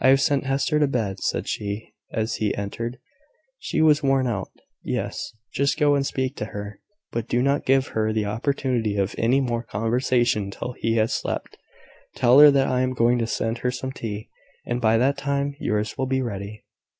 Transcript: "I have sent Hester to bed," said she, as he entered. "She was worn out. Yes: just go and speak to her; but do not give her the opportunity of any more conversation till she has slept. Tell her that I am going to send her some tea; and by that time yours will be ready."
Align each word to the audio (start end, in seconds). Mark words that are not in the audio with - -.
"I 0.00 0.06
have 0.10 0.20
sent 0.20 0.44
Hester 0.44 0.78
to 0.78 0.86
bed," 0.86 1.18
said 1.18 1.48
she, 1.48 1.92
as 2.12 2.36
he 2.36 2.54
entered. 2.54 2.98
"She 3.58 3.80
was 3.82 4.04
worn 4.04 4.28
out. 4.28 4.52
Yes: 4.84 5.32
just 5.52 5.80
go 5.80 5.96
and 5.96 6.06
speak 6.06 6.36
to 6.36 6.44
her; 6.54 6.78
but 7.10 7.26
do 7.26 7.42
not 7.42 7.64
give 7.66 7.88
her 7.88 8.12
the 8.12 8.24
opportunity 8.24 8.96
of 8.96 9.16
any 9.18 9.40
more 9.40 9.64
conversation 9.64 10.52
till 10.52 10.74
she 10.80 10.94
has 10.94 11.12
slept. 11.12 11.58
Tell 12.14 12.38
her 12.38 12.52
that 12.52 12.68
I 12.68 12.82
am 12.82 12.92
going 12.94 13.18
to 13.18 13.26
send 13.26 13.58
her 13.66 13.72
some 13.72 13.90
tea; 13.90 14.28
and 14.64 14.80
by 14.80 14.96
that 14.96 15.18
time 15.18 15.56
yours 15.58 15.98
will 15.98 16.06
be 16.06 16.22
ready." 16.22 16.62